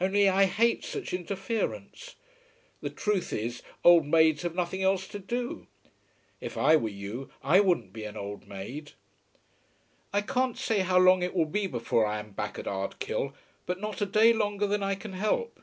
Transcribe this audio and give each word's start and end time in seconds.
Only 0.00 0.26
I 0.26 0.46
hate 0.46 0.84
such 0.86 1.12
interference. 1.12 2.14
The 2.80 2.88
truth 2.88 3.30
is 3.30 3.62
old 3.84 4.06
maids 4.06 4.40
have 4.40 4.54
nothing 4.54 4.82
else 4.82 5.06
to 5.08 5.18
do. 5.18 5.66
If 6.40 6.56
I 6.56 6.76
were 6.76 6.88
you 6.88 7.30
I 7.42 7.60
wouldn't 7.60 7.92
be 7.92 8.04
an 8.04 8.16
old 8.16 8.48
maid. 8.48 8.92
I 10.14 10.22
can't 10.22 10.56
quite 10.56 10.56
say 10.56 10.78
how 10.80 10.96
long 10.98 11.22
it 11.22 11.34
will 11.34 11.44
be 11.44 11.66
before 11.66 12.06
I 12.06 12.20
am 12.20 12.30
back 12.30 12.58
at 12.58 12.64
Ardkill, 12.66 13.34
but 13.66 13.78
not 13.78 14.00
a 14.00 14.06
day 14.06 14.32
longer 14.32 14.66
than 14.66 14.82
I 14.82 14.94
can 14.94 15.12
help. 15.12 15.60